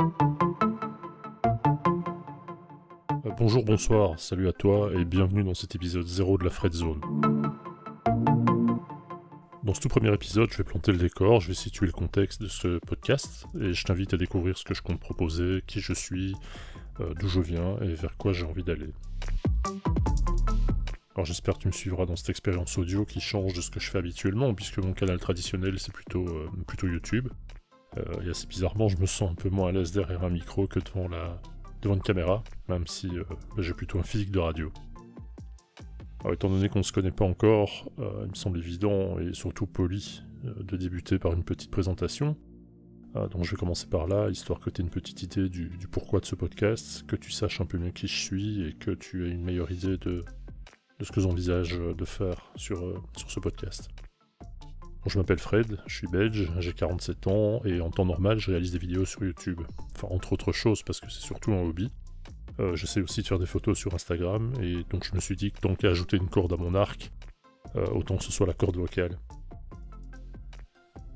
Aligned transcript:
Euh, 0.00 0.04
bonjour, 3.38 3.64
bonsoir, 3.64 4.18
salut 4.18 4.48
à 4.48 4.52
toi 4.52 4.90
et 4.94 5.04
bienvenue 5.04 5.44
dans 5.44 5.54
cet 5.54 5.74
épisode 5.74 6.06
0 6.06 6.38
de 6.38 6.44
la 6.44 6.50
Fred 6.50 6.72
Zone. 6.72 7.00
Dans 9.62 9.74
ce 9.74 9.80
tout 9.80 9.88
premier 9.88 10.12
épisode, 10.12 10.50
je 10.52 10.58
vais 10.58 10.64
planter 10.64 10.92
le 10.92 10.98
décor, 10.98 11.40
je 11.40 11.48
vais 11.48 11.54
situer 11.54 11.86
le 11.86 11.92
contexte 11.92 12.40
de 12.40 12.48
ce 12.48 12.78
podcast 12.86 13.46
et 13.60 13.72
je 13.72 13.84
t'invite 13.84 14.14
à 14.14 14.16
découvrir 14.16 14.56
ce 14.56 14.64
que 14.64 14.74
je 14.74 14.82
compte 14.82 15.00
proposer, 15.00 15.62
qui 15.66 15.80
je 15.80 15.92
suis, 15.92 16.34
euh, 17.00 17.14
d'où 17.18 17.28
je 17.28 17.40
viens 17.40 17.78
et 17.80 17.94
vers 17.94 18.16
quoi 18.16 18.32
j'ai 18.32 18.44
envie 18.44 18.64
d'aller. 18.64 18.92
Alors 21.14 21.24
j'espère 21.24 21.54
que 21.54 21.60
tu 21.60 21.68
me 21.68 21.72
suivras 21.72 22.04
dans 22.06 22.16
cette 22.16 22.28
expérience 22.28 22.76
audio 22.76 23.06
qui 23.06 23.20
change 23.20 23.54
de 23.54 23.62
ce 23.62 23.70
que 23.70 23.80
je 23.80 23.90
fais 23.90 23.98
habituellement, 23.98 24.54
puisque 24.54 24.78
mon 24.78 24.92
canal 24.92 25.18
traditionnel 25.18 25.78
c'est 25.78 25.92
plutôt, 25.92 26.28
euh, 26.28 26.50
plutôt 26.66 26.86
YouTube. 26.86 27.28
Euh, 27.96 28.22
et 28.26 28.30
assez 28.30 28.46
bizarrement, 28.46 28.88
je 28.88 28.98
me 28.98 29.06
sens 29.06 29.30
un 29.30 29.34
peu 29.34 29.48
moins 29.48 29.68
à 29.68 29.72
l'aise 29.72 29.92
derrière 29.92 30.24
un 30.24 30.30
micro 30.30 30.66
que 30.66 30.80
devant, 30.80 31.08
la, 31.08 31.40
devant 31.82 31.94
une 31.94 32.02
caméra, 32.02 32.42
même 32.68 32.86
si 32.86 33.08
euh, 33.08 33.24
j'ai 33.58 33.74
plutôt 33.74 33.98
un 33.98 34.02
physique 34.02 34.30
de 34.30 34.38
radio. 34.38 34.72
Étant 36.32 36.48
donné 36.48 36.68
qu'on 36.68 36.80
ne 36.80 36.84
se 36.84 36.92
connaît 36.92 37.12
pas 37.12 37.24
encore, 37.24 37.88
il 37.98 38.30
me 38.30 38.34
semble 38.34 38.58
évident 38.58 39.16
et 39.20 39.32
surtout 39.32 39.66
poli 39.66 40.24
de 40.42 40.76
débuter 40.76 41.20
par 41.20 41.32
une 41.34 41.44
petite 41.44 41.70
présentation. 41.70 42.36
donc 43.14 43.44
je 43.44 43.52
vais 43.52 43.56
commencer 43.56 43.86
par 43.86 44.08
là, 44.08 44.28
histoire 44.28 44.58
que 44.58 44.68
tu 44.68 44.80
aies 44.80 44.84
une 44.84 44.90
petite 44.90 45.22
idée 45.22 45.48
du, 45.48 45.70
pourquoi 45.88 46.18
de 46.18 46.24
ce 46.24 46.34
podcast, 46.34 47.06
que 47.06 47.14
tu 47.14 47.30
saches 47.30 47.60
un 47.60 47.66
peu 47.66 47.78
mieux 47.78 47.92
qui 47.92 48.08
je 48.08 48.16
suis 48.16 48.66
et 48.66 48.72
que 48.72 48.90
tu 48.90 49.28
aies 49.28 49.30
une 49.30 49.44
meilleure 49.44 49.70
idée 49.70 49.98
de 49.98 50.24
ce 51.04 51.12
que 51.12 51.20
j'envisage 51.20 51.78
de 51.78 52.04
faire 52.04 52.50
sur, 52.56 52.84
euh, 52.84 53.00
sur 53.16 53.30
ce 53.30 53.40
podcast. 53.40 53.88
Je 55.08 55.18
m'appelle 55.18 55.38
Fred, 55.38 55.78
je 55.86 55.96
suis 55.96 56.06
belge, 56.06 56.50
j'ai 56.58 56.72
47 56.72 57.26
ans 57.26 57.60
et 57.64 57.80
en 57.80 57.90
temps 57.90 58.04
normal 58.04 58.38
je 58.38 58.50
réalise 58.50 58.72
des 58.72 58.78
vidéos 58.78 59.04
sur 59.04 59.22
YouTube. 59.24 59.60
Enfin 59.94 60.08
entre 60.10 60.32
autres 60.32 60.52
choses 60.52 60.82
parce 60.82 61.00
que 61.00 61.10
c'est 61.10 61.20
surtout 61.22 61.52
un 61.52 61.62
hobby. 61.62 61.90
Euh, 62.58 62.74
j'essaie 62.74 63.00
aussi 63.00 63.22
de 63.22 63.26
faire 63.26 63.38
des 63.38 63.46
photos 63.46 63.78
sur 63.78 63.94
Instagram 63.94 64.52
et 64.62 64.84
donc 64.90 65.04
je 65.04 65.14
me 65.14 65.20
suis 65.20 65.36
dit 65.36 65.52
que 65.52 65.60
tant 65.60 65.74
qu'à 65.74 65.88
ajouter 65.88 66.16
une 66.16 66.28
corde 66.28 66.52
à 66.52 66.56
mon 66.56 66.74
arc, 66.74 67.10
euh, 67.76 67.86
autant 67.86 68.16
que 68.16 68.24
ce 68.24 68.32
soit 68.32 68.46
la 68.46 68.54
corde 68.54 68.76
vocale. 68.76 69.18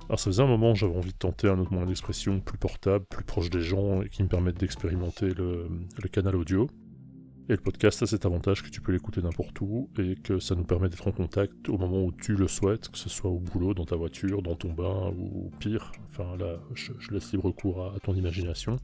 Alors 0.09 0.19
ça 0.19 0.27
faisait 0.27 0.43
un 0.43 0.47
moment 0.47 0.75
j'avais 0.75 0.97
envie 0.97 1.13
de 1.13 1.19
tenter 1.19 1.49
un 1.49 1.59
autre 1.59 1.73
moyen 1.73 1.87
d'expression 1.87 2.41
plus 2.41 2.59
portable, 2.59 3.05
plus 3.09 3.25
proche 3.25 3.51
des 3.51 3.63
gens 3.63 4.03
et 4.03 4.09
qui 4.09 4.23
me 4.23 4.29
permette 4.29 4.59
d'expérimenter 4.59 5.35
le 5.35 6.09
canal 6.11 6.37
audio. 6.37 6.69
Et 7.51 7.55
le 7.55 7.59
podcast 7.59 8.01
a 8.05 8.07
cet 8.07 8.27
avantage 8.27 8.63
que 8.63 8.69
tu 8.69 8.81
peux 8.81 8.93
l'écouter 8.93 9.21
n'importe 9.21 9.61
où 9.61 9.91
et 9.99 10.15
que 10.15 10.39
ça 10.39 10.55
nous 10.55 10.63
permet 10.63 10.89
d'être 10.89 11.09
en 11.09 11.11
contact 11.11 11.69
au 11.69 11.79
moment 11.79 12.05
où 12.05 12.13
tu 12.13 12.37
le 12.37 12.47
souhaites, 12.47 12.89
que 12.89 12.97
ce 12.97 13.09
soit 13.09 13.29
au 13.29 13.41
boulot, 13.41 13.75
dans 13.75 13.85
ta 13.85 13.97
voiture, 13.97 14.41
dans 14.41 14.55
ton 14.55 14.73
bain 14.73 15.13
ou 15.19 15.51
pire. 15.59 15.91
Enfin 16.05 16.37
là, 16.37 16.61
je, 16.75 16.93
laisse 17.11 17.33
libre 17.33 17.51
cours 17.51 17.85
à, 17.85 17.99
ton 18.05 18.15
imagination. 18.15 18.77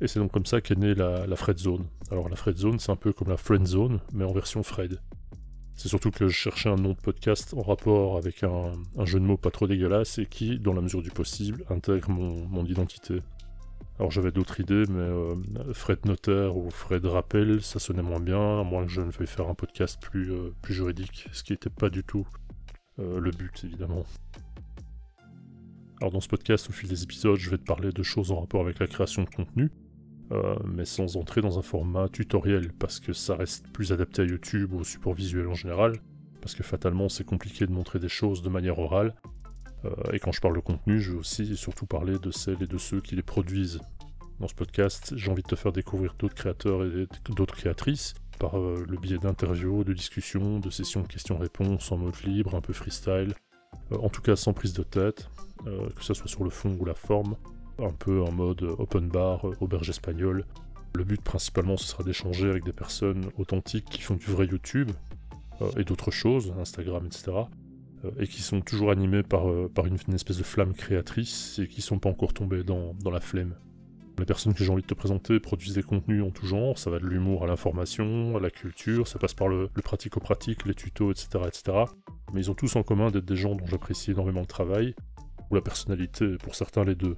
Et 0.00 0.08
c'est 0.08 0.18
donc 0.18 0.32
comme 0.32 0.44
ça 0.44 0.60
qu'est 0.60 0.74
née 0.74 0.96
la, 0.96 1.36
Fred 1.36 1.58
Zone. 1.58 1.86
Alors 2.10 2.28
la 2.28 2.34
Fred 2.34 2.56
Zone, 2.56 2.80
c'est 2.80 2.90
un 2.90 2.96
peu 2.96 3.12
comme 3.12 3.28
la 3.28 3.36
Friend 3.36 3.64
Zone, 3.64 4.00
mais 4.12 4.24
en 4.24 4.32
version 4.32 4.64
Fred. 4.64 4.98
C'est 5.76 5.88
surtout 5.88 6.10
que 6.10 6.26
je 6.26 6.34
cherchais 6.34 6.70
un 6.70 6.74
nom 6.74 6.94
de 6.94 7.00
podcast 7.00 7.54
en 7.56 7.62
rapport 7.62 8.16
avec 8.16 8.42
un, 8.42 8.72
jeu 9.04 9.20
de 9.20 9.24
mots 9.24 9.36
pas 9.36 9.52
trop 9.52 9.68
dégueulasse 9.68 10.18
et 10.18 10.26
qui, 10.26 10.58
dans 10.58 10.72
la 10.72 10.80
mesure 10.80 11.00
du 11.00 11.12
possible, 11.12 11.64
intègre 11.70 12.10
mon 12.10 12.64
identité. 12.64 13.22
Alors 13.98 14.12
j'avais 14.12 14.30
d'autres 14.30 14.60
idées, 14.60 14.84
mais 14.88 15.00
euh, 15.00 15.34
Fred 15.72 16.06
Notaire 16.06 16.56
ou 16.56 16.70
Fred 16.70 17.04
Rappel, 17.04 17.62
ça 17.62 17.80
sonnait 17.80 18.02
moins 18.02 18.20
bien, 18.20 18.60
à 18.60 18.62
moins 18.62 18.84
que 18.84 18.92
je 18.92 19.00
ne 19.00 19.10
veuille 19.10 19.26
faire 19.26 19.48
un 19.48 19.54
podcast 19.54 19.98
plus, 20.00 20.30
euh, 20.32 20.54
plus 20.62 20.72
juridique, 20.72 21.28
ce 21.32 21.42
qui 21.42 21.52
n'était 21.52 21.70
pas 21.70 21.90
du 21.90 22.04
tout 22.04 22.24
euh, 23.00 23.18
le 23.18 23.32
but, 23.32 23.64
évidemment. 23.64 24.04
Alors 26.00 26.12
dans 26.12 26.20
ce 26.20 26.28
podcast, 26.28 26.68
au 26.68 26.72
fil 26.72 26.88
des 26.88 27.02
épisodes, 27.02 27.36
je 27.36 27.50
vais 27.50 27.58
te 27.58 27.64
parler 27.64 27.90
de 27.90 28.02
choses 28.04 28.30
en 28.30 28.38
rapport 28.38 28.60
avec 28.60 28.78
la 28.78 28.86
création 28.86 29.24
de 29.24 29.30
contenu, 29.30 29.70
mais 30.64 30.84
sans 30.84 31.16
entrer 31.16 31.40
dans 31.40 31.58
un 31.58 31.62
format 31.62 32.08
tutoriel, 32.08 32.72
parce 32.78 33.00
que 33.00 33.12
ça 33.12 33.34
reste 33.34 33.66
plus 33.72 33.92
adapté 33.92 34.22
à 34.22 34.24
YouTube 34.26 34.74
ou 34.74 34.80
au 34.80 34.84
support 34.84 35.14
visuel 35.14 35.48
en 35.48 35.54
général, 35.54 35.94
parce 36.40 36.54
que 36.54 36.62
fatalement 36.62 37.08
c'est 37.08 37.24
compliqué 37.24 37.66
de 37.66 37.72
montrer 37.72 37.98
des 37.98 38.08
choses 38.08 38.42
de 38.42 38.48
manière 38.48 38.78
orale, 38.78 39.14
euh, 39.24 39.37
et 40.12 40.18
quand 40.18 40.32
je 40.32 40.40
parle 40.40 40.56
de 40.56 40.60
contenu, 40.60 41.00
je 41.00 41.12
vais 41.12 41.18
aussi 41.18 41.52
et 41.52 41.56
surtout 41.56 41.86
parler 41.86 42.18
de 42.18 42.30
celles 42.30 42.62
et 42.62 42.66
de 42.66 42.78
ceux 42.78 43.00
qui 43.00 43.14
les 43.16 43.22
produisent. 43.22 43.80
Dans 44.40 44.48
ce 44.48 44.54
podcast, 44.54 45.14
j'ai 45.16 45.30
envie 45.30 45.42
de 45.42 45.48
te 45.48 45.56
faire 45.56 45.72
découvrir 45.72 46.14
d'autres 46.18 46.34
créateurs 46.34 46.84
et 46.84 47.08
d'autres 47.28 47.56
créatrices 47.56 48.14
par 48.38 48.56
euh, 48.56 48.84
le 48.88 48.96
biais 48.96 49.18
d'interviews, 49.18 49.82
de 49.82 49.92
discussions, 49.92 50.60
de 50.60 50.70
sessions 50.70 51.02
de 51.02 51.08
questions-réponses 51.08 51.90
en 51.90 51.96
mode 51.96 52.20
libre, 52.24 52.54
un 52.54 52.60
peu 52.60 52.72
freestyle, 52.72 53.34
euh, 53.90 53.98
en 53.98 54.08
tout 54.08 54.22
cas 54.22 54.36
sans 54.36 54.52
prise 54.52 54.74
de 54.74 54.84
tête, 54.84 55.28
que 55.64 56.04
ce 56.04 56.14
soit 56.14 56.28
sur 56.28 56.44
le 56.44 56.50
fond 56.50 56.76
ou 56.78 56.84
la 56.84 56.94
forme, 56.94 57.34
un 57.80 57.90
peu 57.90 58.22
en 58.22 58.30
mode 58.30 58.62
open 58.62 59.08
bar, 59.08 59.44
auberge 59.60 59.90
espagnole. 59.90 60.44
Le 60.94 61.02
but 61.02 61.20
principalement 61.20 61.76
ce 61.76 61.88
sera 61.88 62.04
d'échanger 62.04 62.48
avec 62.48 62.64
des 62.64 62.72
personnes 62.72 63.30
authentiques 63.38 63.86
qui 63.86 64.00
font 64.00 64.14
du 64.14 64.26
vrai 64.26 64.46
YouTube 64.46 64.92
et 65.76 65.82
d'autres 65.82 66.12
choses, 66.12 66.54
Instagram, 66.60 67.06
etc. 67.06 67.32
Euh, 68.04 68.10
et 68.18 68.26
qui 68.26 68.42
sont 68.42 68.60
toujours 68.60 68.90
animés 68.90 69.22
par, 69.22 69.50
euh, 69.50 69.70
par 69.72 69.86
une, 69.86 69.96
espèce 70.14 70.38
de 70.38 70.42
flamme 70.42 70.72
créatrice 70.72 71.58
et 71.58 71.66
qui 71.66 71.82
sont 71.82 71.98
pas 71.98 72.08
encore 72.08 72.32
tombés 72.32 72.62
dans, 72.62 72.94
la 73.10 73.20
flemme. 73.20 73.54
Les 74.18 74.24
personnes 74.24 74.52
que 74.52 74.64
j'ai 74.64 74.70
envie 74.70 74.82
de 74.82 74.86
te 74.86 74.94
présenter 74.94 75.38
produisent 75.38 75.74
des 75.74 75.82
contenus 75.82 76.24
en 76.24 76.30
tout 76.30 76.46
genre, 76.46 76.76
ça 76.78 76.90
va 76.90 76.98
de 76.98 77.06
l'humour 77.06 77.44
à 77.44 77.46
l'information, 77.46 78.36
à 78.36 78.40
la 78.40 78.50
culture, 78.50 79.06
ça 79.06 79.18
passe 79.18 79.34
par 79.34 79.48
le, 79.48 79.68
pratico-pratique, 79.68 80.66
les 80.66 80.74
tutos, 80.74 81.12
etc., 81.12 81.44
etc. 81.46 81.78
Mais 82.32 82.40
ils 82.40 82.50
ont 82.50 82.54
tous 82.54 82.74
en 82.76 82.82
commun 82.82 83.10
d'être 83.10 83.24
des 83.24 83.36
gens 83.36 83.54
dont 83.54 83.66
j'apprécie 83.66 84.10
énormément 84.10 84.40
le 84.40 84.46
travail, 84.46 84.94
ou 85.50 85.54
la 85.54 85.60
personnalité, 85.60 86.36
pour 86.42 86.56
certains 86.56 86.84
les 86.84 86.96
deux. 86.96 87.16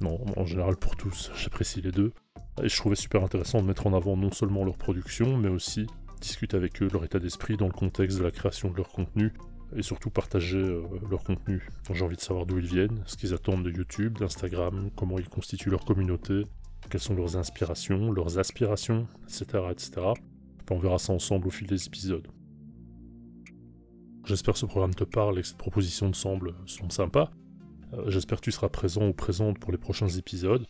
Non, 0.00 0.18
en 0.36 0.46
général 0.46 0.76
pour 0.76 0.96
tous, 0.96 1.30
j'apprécie 1.36 1.82
les 1.82 1.92
deux. 1.92 2.12
Et 2.62 2.68
je 2.70 2.76
trouvais 2.76 2.96
super 2.96 3.22
intéressant 3.22 3.60
de 3.60 3.66
mettre 3.66 3.86
en 3.86 3.94
avant 3.94 4.16
non 4.16 4.32
seulement 4.32 4.64
leur 4.64 4.78
production, 4.78 5.36
mais 5.36 5.48
aussi 5.48 5.86
discuter 6.22 6.56
avec 6.56 6.82
eux 6.82 6.88
leur 6.90 7.04
état 7.04 7.18
d'esprit 7.18 7.58
dans 7.58 7.66
le 7.66 7.72
contexte 7.72 8.18
de 8.18 8.24
la 8.24 8.30
création 8.30 8.70
de 8.70 8.76
leur 8.76 8.88
contenu, 8.88 9.32
et 9.76 9.82
surtout 9.82 10.10
partager 10.10 10.58
euh, 10.58 10.82
leur 11.10 11.22
contenu. 11.22 11.68
J'ai 11.92 12.04
envie 12.04 12.16
de 12.16 12.20
savoir 12.20 12.46
d'où 12.46 12.58
ils 12.58 12.66
viennent, 12.66 13.02
ce 13.06 13.16
qu'ils 13.16 13.34
attendent 13.34 13.64
de 13.64 13.70
YouTube, 13.70 14.18
d'Instagram, 14.18 14.90
comment 14.96 15.18
ils 15.18 15.28
constituent 15.28 15.70
leur 15.70 15.84
communauté, 15.84 16.44
quelles 16.90 17.00
sont 17.00 17.14
leurs 17.14 17.36
inspirations, 17.36 18.10
leurs 18.10 18.38
aspirations, 18.38 19.06
etc. 19.24 19.44
etc. 19.70 19.92
on 20.70 20.78
verra 20.78 20.98
ça 20.98 21.12
ensemble 21.12 21.48
au 21.48 21.50
fil 21.50 21.66
des 21.66 21.86
épisodes. 21.86 22.28
J'espère 24.24 24.54
que 24.54 24.60
ce 24.60 24.66
programme 24.66 24.94
te 24.94 25.04
parle 25.04 25.38
et 25.38 25.42
que 25.42 25.48
cette 25.48 25.58
proposition 25.58 26.10
te 26.10 26.16
semble, 26.16 26.54
semble 26.66 26.92
sympa. 26.92 27.30
Euh, 27.94 28.08
j'espère 28.08 28.38
que 28.38 28.44
tu 28.44 28.52
seras 28.52 28.68
présent 28.68 29.08
ou 29.08 29.12
présente 29.12 29.58
pour 29.58 29.72
les 29.72 29.78
prochains 29.78 30.08
épisodes. 30.08 30.66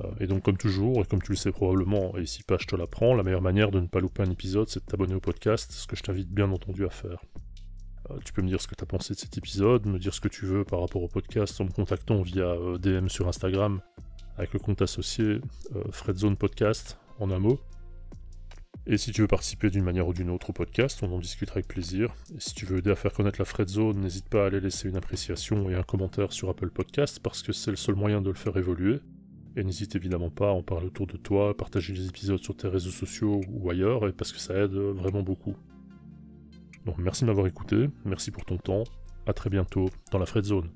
Euh, 0.00 0.10
et 0.20 0.26
donc 0.26 0.44
comme 0.44 0.56
toujours, 0.56 1.00
et 1.00 1.04
comme 1.04 1.20
tu 1.20 1.32
le 1.32 1.36
sais 1.36 1.52
probablement, 1.52 2.16
et 2.16 2.22
ici 2.22 2.42
pas 2.42 2.56
je 2.58 2.66
te 2.66 2.76
l'apprends, 2.76 3.14
la 3.14 3.22
meilleure 3.22 3.42
manière 3.42 3.70
de 3.70 3.80
ne 3.80 3.86
pas 3.86 4.00
louper 4.00 4.22
un 4.22 4.30
épisode, 4.30 4.68
c'est 4.68 4.80
de 4.80 4.86
t'abonner 4.86 5.14
au 5.14 5.20
podcast, 5.20 5.72
ce 5.72 5.86
que 5.86 5.96
je 5.96 6.02
t'invite 6.02 6.30
bien 6.30 6.50
entendu 6.50 6.86
à 6.86 6.90
faire. 6.90 7.20
Euh, 8.10 8.18
tu 8.24 8.32
peux 8.32 8.42
me 8.42 8.48
dire 8.48 8.60
ce 8.60 8.68
que 8.68 8.74
tu 8.74 8.82
as 8.82 8.86
pensé 8.86 9.14
de 9.14 9.18
cet 9.18 9.36
épisode, 9.38 9.86
me 9.86 9.98
dire 9.98 10.14
ce 10.14 10.20
que 10.20 10.28
tu 10.28 10.46
veux 10.46 10.64
par 10.64 10.80
rapport 10.80 11.02
au 11.02 11.08
podcast 11.08 11.60
en 11.60 11.64
me 11.64 11.70
contactant 11.70 12.22
via 12.22 12.44
euh, 12.44 12.78
DM 12.78 13.08
sur 13.08 13.28
Instagram 13.28 13.80
avec 14.36 14.52
le 14.52 14.60
compte 14.60 14.82
associé 14.82 15.40
euh, 15.74 15.82
Fredzone 15.90 16.36
Podcast 16.36 16.98
en 17.18 17.30
un 17.30 17.38
mot. 17.38 17.60
Et 18.86 18.96
si 18.96 19.12
tu 19.12 19.20
veux 19.20 19.26
participer 19.26 19.68
d'une 19.68 19.84
manière 19.84 20.08
ou 20.08 20.14
d'une 20.14 20.30
autre 20.30 20.50
au 20.50 20.52
podcast, 20.54 21.02
on 21.02 21.12
en 21.12 21.18
discutera 21.18 21.56
avec 21.56 21.68
plaisir. 21.68 22.14
Et 22.34 22.40
si 22.40 22.54
tu 22.54 22.64
veux 22.64 22.78
aider 22.78 22.90
à 22.90 22.96
faire 22.96 23.12
connaître 23.12 23.38
la 23.38 23.44
Fredzone, 23.44 24.00
n'hésite 24.00 24.28
pas 24.28 24.44
à 24.44 24.46
aller 24.46 24.60
laisser 24.60 24.88
une 24.88 24.96
appréciation 24.96 25.68
et 25.68 25.74
un 25.74 25.82
commentaire 25.82 26.32
sur 26.32 26.48
Apple 26.48 26.70
Podcast 26.70 27.20
parce 27.22 27.42
que 27.42 27.52
c'est 27.52 27.70
le 27.70 27.76
seul 27.76 27.96
moyen 27.96 28.22
de 28.22 28.30
le 28.30 28.36
faire 28.36 28.56
évoluer. 28.56 29.00
Et 29.56 29.64
n'hésite 29.64 29.96
évidemment 29.96 30.30
pas 30.30 30.48
à 30.48 30.52
en 30.52 30.62
parler 30.62 30.86
autour 30.86 31.06
de 31.06 31.16
toi, 31.16 31.54
partager 31.54 31.92
les 31.92 32.06
épisodes 32.06 32.38
sur 32.38 32.56
tes 32.56 32.68
réseaux 32.68 32.90
sociaux 32.90 33.40
ou 33.48 33.70
ailleurs, 33.70 34.00
parce 34.16 34.32
que 34.32 34.38
ça 34.38 34.54
aide 34.54 34.72
vraiment 34.72 35.22
beaucoup. 35.22 35.56
Merci 36.96 37.24
de 37.24 37.26
m'avoir 37.26 37.46
écouté, 37.46 37.90
merci 38.04 38.30
pour 38.30 38.44
ton 38.44 38.56
temps, 38.56 38.84
à 39.26 39.32
très 39.32 39.50
bientôt 39.50 39.90
dans 40.10 40.18
la 40.18 40.26
Fred 40.26 40.44
Zone. 40.44 40.70